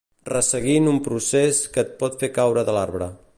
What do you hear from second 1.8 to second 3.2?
et pot fer caure de l'arbre.